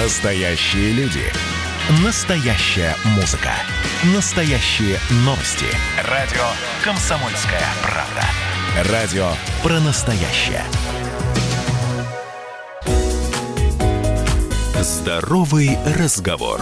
Настоящие 0.00 0.92
люди. 0.92 1.24
Настоящая 2.04 2.94
музыка. 3.16 3.50
Настоящие 4.14 4.96
новости. 5.24 5.66
Радио 6.08 6.44
«Комсомольская 6.84 7.64
правда». 7.82 8.92
Радио 8.92 9.28
про 9.60 9.80
настоящее. 9.80 10.62
Здоровый 14.80 15.76
разговор. 15.96 16.60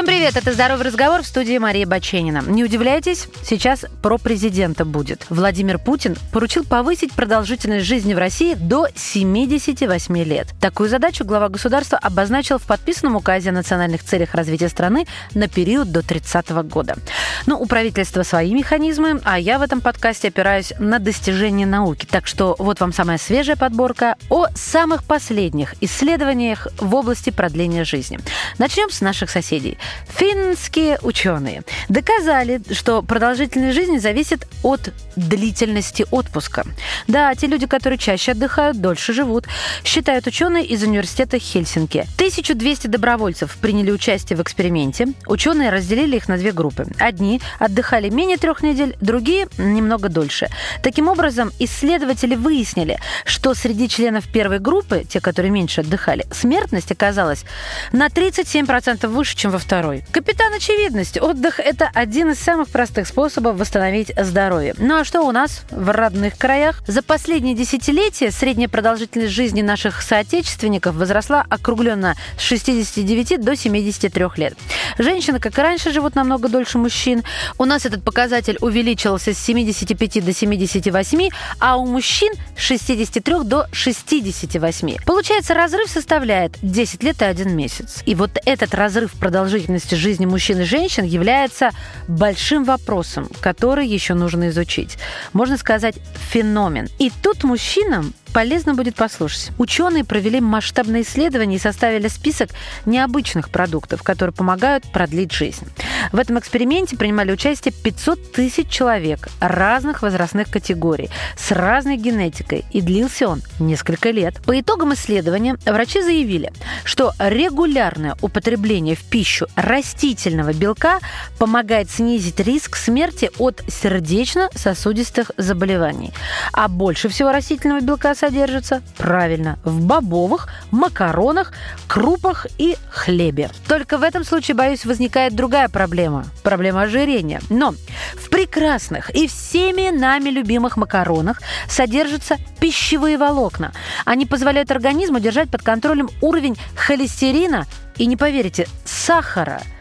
Всем 0.00 0.06
привет, 0.06 0.34
это 0.34 0.54
«Здоровый 0.54 0.86
разговор» 0.86 1.22
в 1.22 1.26
студии 1.26 1.58
Мария 1.58 1.86
Баченина. 1.86 2.42
Не 2.46 2.64
удивляйтесь, 2.64 3.28
сейчас 3.44 3.84
про 4.00 4.16
президента 4.16 4.86
будет. 4.86 5.26
Владимир 5.28 5.78
Путин 5.78 6.16
поручил 6.32 6.64
повысить 6.64 7.12
продолжительность 7.12 7.84
жизни 7.84 8.14
в 8.14 8.18
России 8.18 8.54
до 8.54 8.88
78 8.94 10.24
лет. 10.24 10.54
Такую 10.58 10.88
задачу 10.88 11.26
глава 11.26 11.50
государства 11.50 11.98
обозначил 11.98 12.56
в 12.56 12.62
подписанном 12.62 13.16
указе 13.16 13.50
о 13.50 13.52
национальных 13.52 14.02
целях 14.02 14.34
развития 14.34 14.70
страны 14.70 15.06
на 15.34 15.48
период 15.48 15.92
до 15.92 16.00
30 16.00 16.48
года. 16.64 16.96
Но 17.44 17.58
у 17.60 17.66
правительства 17.66 18.22
свои 18.22 18.54
механизмы, 18.54 19.20
а 19.24 19.38
я 19.38 19.58
в 19.58 19.62
этом 19.62 19.82
подкасте 19.82 20.28
опираюсь 20.28 20.72
на 20.78 20.98
достижения 20.98 21.66
науки. 21.66 22.06
Так 22.10 22.26
что 22.26 22.56
вот 22.58 22.80
вам 22.80 22.94
самая 22.94 23.18
свежая 23.18 23.56
подборка 23.56 24.16
о 24.30 24.46
самых 24.54 25.04
последних 25.04 25.74
исследованиях 25.82 26.68
в 26.78 26.94
области 26.94 27.28
продления 27.28 27.84
жизни. 27.84 28.18
Начнем 28.56 28.88
с 28.88 29.02
наших 29.02 29.28
соседей. 29.28 29.76
Финские 30.08 30.98
ученые 31.02 31.62
доказали, 31.88 32.60
что 32.72 33.02
продолжительность 33.02 33.74
жизни 33.74 33.98
зависит 33.98 34.46
от 34.62 34.92
длительности 35.16 36.06
отпуска. 36.10 36.64
Да, 37.08 37.34
те 37.34 37.46
люди, 37.46 37.66
которые 37.66 37.98
чаще 37.98 38.32
отдыхают, 38.32 38.80
дольше 38.80 39.12
живут, 39.12 39.46
считают 39.84 40.26
ученые 40.26 40.64
из 40.66 40.82
университета 40.82 41.38
Хельсинки. 41.38 42.06
1200 42.16 42.86
добровольцев 42.86 43.56
приняли 43.60 43.90
участие 43.90 44.36
в 44.36 44.42
эксперименте. 44.42 45.08
Ученые 45.26 45.70
разделили 45.70 46.16
их 46.16 46.28
на 46.28 46.36
две 46.36 46.52
группы. 46.52 46.86
Одни 46.98 47.40
отдыхали 47.58 48.08
менее 48.08 48.36
трех 48.36 48.62
недель, 48.62 48.96
другие 49.00 49.48
немного 49.58 50.08
дольше. 50.08 50.48
Таким 50.82 51.08
образом, 51.08 51.50
исследователи 51.58 52.34
выяснили, 52.34 52.98
что 53.24 53.54
среди 53.54 53.88
членов 53.88 54.28
первой 54.28 54.58
группы, 54.58 55.04
те, 55.08 55.20
которые 55.20 55.50
меньше 55.50 55.80
отдыхали, 55.80 56.26
смертность 56.30 56.92
оказалась 56.92 57.44
на 57.92 58.08
37% 58.08 59.06
выше, 59.06 59.36
чем 59.36 59.50
во 59.50 59.58
второй. 59.58 59.79
Капитан 60.12 60.52
очевидность. 60.52 61.20
Отдых– 61.20 61.58
это 61.58 61.90
один 61.94 62.30
из 62.30 62.38
самых 62.38 62.68
простых 62.68 63.06
способов 63.06 63.56
восстановить 63.56 64.12
здоровье. 64.16 64.74
Ну 64.78 65.00
а 65.00 65.04
что 65.04 65.22
у 65.22 65.32
нас 65.32 65.62
в 65.70 65.90
родных 65.90 66.36
краях? 66.36 66.82
За 66.86 67.02
последние 67.02 67.54
десятилетия 67.54 68.30
средняя 68.30 68.68
продолжительность 68.68 69.32
жизни 69.32 69.62
наших 69.62 70.02
соотечественников 70.02 70.96
возросла 70.96 71.46
округленно 71.48 72.14
с 72.36 72.42
69 72.42 73.40
до 73.40 73.56
73 73.56 74.26
лет. 74.36 74.54
Женщины, 74.98 75.40
как 75.40 75.58
и 75.58 75.62
раньше, 75.62 75.92
живут 75.92 76.14
намного 76.14 76.48
дольше 76.48 76.76
мужчин. 76.76 77.22
У 77.56 77.64
нас 77.64 77.86
этот 77.86 78.04
показатель 78.04 78.58
увеличился 78.60 79.32
с 79.32 79.38
75 79.38 80.24
до 80.24 80.34
78, 80.34 81.30
а 81.58 81.76
у 81.78 81.86
мужчин 81.86 82.34
с 82.56 82.60
63 82.60 83.34
до 83.44 83.66
68. 83.72 84.96
Получается, 85.06 85.54
разрыв 85.54 85.88
составляет 85.88 86.58
10 86.60 87.02
лет 87.02 87.22
и 87.22 87.24
1 87.24 87.56
месяц. 87.56 88.02
И 88.04 88.14
вот 88.14 88.38
этот 88.44 88.74
разрыв 88.74 89.12
продолжительности 89.12 89.69
жизни 89.78 90.26
мужчин 90.26 90.60
и 90.60 90.64
женщин 90.64 91.04
является 91.04 91.70
большим 92.08 92.64
вопросом, 92.64 93.28
который 93.40 93.86
еще 93.86 94.14
нужно 94.14 94.48
изучить. 94.48 94.98
Можно 95.32 95.56
сказать, 95.56 95.96
феномен. 96.30 96.88
И 96.98 97.10
тут 97.22 97.44
мужчинам 97.44 98.12
полезно 98.32 98.74
будет 98.74 98.94
послушать. 98.94 99.50
Ученые 99.58 100.04
провели 100.04 100.40
масштабное 100.40 101.02
исследование 101.02 101.58
и 101.58 101.60
составили 101.60 102.08
список 102.08 102.50
необычных 102.86 103.50
продуктов, 103.50 104.02
которые 104.02 104.34
помогают 104.34 104.90
продлить 104.92 105.32
жизнь. 105.32 105.66
В 106.12 106.18
этом 106.18 106.38
эксперименте 106.38 106.96
принимали 106.96 107.32
участие 107.32 107.72
500 107.72 108.32
тысяч 108.32 108.68
человек 108.68 109.28
разных 109.40 110.02
возрастных 110.02 110.50
категорий 110.50 111.10
с 111.36 111.52
разной 111.52 111.96
генетикой, 111.96 112.64
и 112.70 112.80
длился 112.80 113.28
он 113.28 113.42
несколько 113.58 114.10
лет. 114.10 114.40
По 114.44 114.58
итогам 114.58 114.94
исследования 114.94 115.56
врачи 115.66 116.02
заявили, 116.02 116.52
что 116.84 117.12
регулярное 117.18 118.16
употребление 118.20 118.96
в 118.96 119.04
пищу 119.04 119.46
растительного 119.56 120.52
белка 120.52 121.00
помогает 121.38 121.90
снизить 121.90 122.40
риск 122.40 122.76
смерти 122.76 123.30
от 123.38 123.62
сердечно-сосудистых 123.68 125.32
заболеваний. 125.36 126.12
А 126.52 126.68
больше 126.68 127.08
всего 127.08 127.32
растительного 127.32 127.80
белка 127.80 128.14
содержится, 128.20 128.82
правильно, 128.98 129.58
в 129.64 129.80
бобовых, 129.80 130.48
макаронах, 130.70 131.52
крупах 131.88 132.46
и 132.58 132.76
хлебе. 132.90 133.50
Только 133.66 133.96
в 133.96 134.02
этом 134.02 134.24
случае, 134.24 134.54
боюсь, 134.54 134.84
возникает 134.84 135.34
другая 135.34 135.68
проблема– 135.68 136.26
проблема 136.42 136.82
ожирения. 136.82 137.40
Но 137.48 137.72
в 138.14 138.28
прекрасных 138.28 139.08
и 139.10 139.26
всеми 139.26 139.90
нами 139.90 140.28
любимых 140.28 140.76
макаронах 140.76 141.40
содержатся 141.66 142.36
пищевые 142.60 143.16
волокна. 143.16 143.72
Они 144.04 144.26
позволяют 144.26 144.70
организму 144.70 145.18
держать 145.18 145.50
под 145.50 145.62
контролем 145.62 146.10
уровень 146.20 146.58
холестерина 146.76 147.66
и, 147.96 148.04
не 148.04 148.16
поверите, 148.16 148.68
сахара– 148.84 149.62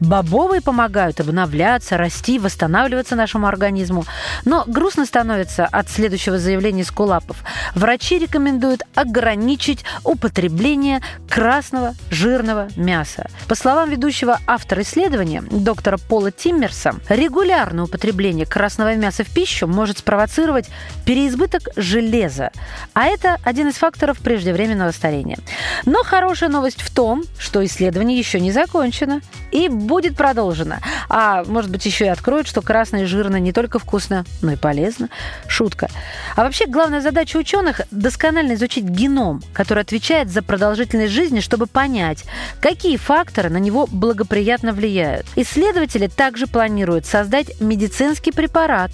Бобовые 0.00 0.60
помогают 0.60 1.20
обновляться, 1.20 1.96
расти, 1.96 2.38
восстанавливаться 2.38 3.16
нашему 3.16 3.46
организму. 3.46 4.04
Но 4.44 4.64
грустно 4.66 5.06
становится 5.06 5.66
от 5.66 5.88
следующего 5.88 6.38
заявления 6.38 6.84
скулапов. 6.84 7.42
Врачи 7.74 8.18
рекомендуют 8.18 8.82
ограничить 8.94 9.84
употребление 10.04 11.00
красного 11.28 11.94
жирного 12.10 12.68
мяса. 12.76 13.28
По 13.48 13.54
словам 13.54 13.90
ведущего 13.90 14.38
автора 14.46 14.82
исследования, 14.82 15.42
доктора 15.50 15.98
Пола 15.98 16.30
Тиммерса, 16.30 16.94
регулярное 17.08 17.84
употребление 17.84 18.46
красного 18.46 18.94
мяса 18.94 19.24
в 19.24 19.30
пищу 19.30 19.66
может 19.66 19.98
спровоцировать 19.98 20.68
переизбыток 21.04 21.62
железа. 21.76 22.50
А 22.92 23.06
это 23.06 23.38
один 23.44 23.68
из 23.68 23.74
факторов 23.74 24.18
преждевременного 24.18 24.90
старения. 24.90 25.38
Но 25.84 26.02
хорошая 26.02 26.50
новость 26.50 26.80
в 26.80 26.94
том, 26.94 27.24
что 27.38 27.64
исследование 27.64 28.18
еще 28.18 28.40
не 28.40 28.52
закончено 28.52 29.20
и 29.54 29.68
будет 29.68 30.16
продолжено. 30.16 30.76
А 31.08 31.44
может 31.44 31.70
быть, 31.70 31.86
еще 31.86 32.06
и 32.06 32.08
откроют, 32.08 32.48
что 32.48 32.60
красное 32.60 33.04
и 33.04 33.06
жирное 33.06 33.38
не 33.38 33.52
только 33.52 33.78
вкусно, 33.78 34.24
но 34.42 34.52
и 34.52 34.56
полезно. 34.56 35.08
Шутка. 35.46 35.88
А 36.34 36.42
вообще, 36.42 36.66
главная 36.66 37.00
задача 37.00 37.36
ученых– 37.36 37.80
досконально 37.92 38.54
изучить 38.54 38.84
геном, 38.84 39.42
который 39.52 39.82
отвечает 39.84 40.28
за 40.28 40.42
продолжительность 40.42 41.12
жизни, 41.12 41.38
чтобы 41.38 41.66
понять, 41.66 42.24
какие 42.60 42.96
факторы 42.96 43.48
на 43.48 43.58
него 43.58 43.86
благоприятно 43.86 44.72
влияют. 44.72 45.26
Исследователи 45.36 46.08
также 46.08 46.48
планируют 46.48 47.06
создать 47.06 47.60
медицинский 47.60 48.32
препарат, 48.32 48.90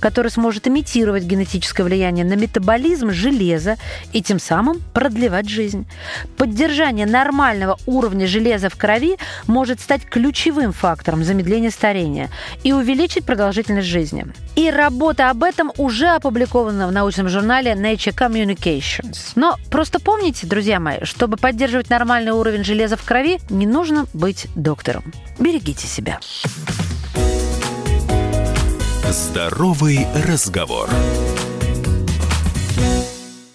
который 0.00 0.32
сможет 0.32 0.66
имитировать 0.66 1.22
генетическое 1.22 1.84
влияние 1.84 2.24
на 2.24 2.34
метаболизм 2.34 3.12
железа 3.12 3.76
и 4.12 4.22
тем 4.22 4.40
самым 4.40 4.82
продлевать 4.92 5.48
жизнь. 5.48 5.86
Поддержание 6.36 7.06
нормального 7.06 7.78
уровня 7.86 8.26
железа 8.26 8.70
в 8.70 8.76
крови 8.76 9.16
может 9.46 9.80
стать 10.00 10.10
ключевым 10.10 10.72
фактором 10.72 11.24
замедления 11.24 11.70
старения 11.70 12.30
и 12.62 12.72
увеличить 12.72 13.24
продолжительность 13.24 13.88
жизни. 13.88 14.26
И 14.56 14.70
работа 14.70 15.30
об 15.30 15.42
этом 15.42 15.72
уже 15.78 16.08
опубликована 16.08 16.88
в 16.88 16.92
научном 16.92 17.28
журнале 17.28 17.72
Nature 17.72 18.14
Communications. 18.14 19.32
Но 19.34 19.56
просто 19.70 20.00
помните, 20.00 20.46
друзья 20.46 20.80
мои, 20.80 21.04
чтобы 21.04 21.36
поддерживать 21.36 21.90
нормальный 21.90 22.32
уровень 22.32 22.64
железа 22.64 22.96
в 22.96 23.04
крови, 23.04 23.40
не 23.48 23.66
нужно 23.66 24.06
быть 24.12 24.46
доктором. 24.54 25.12
Берегите 25.38 25.86
себя. 25.86 26.20
Здоровый 29.10 30.06
разговор. 30.26 30.88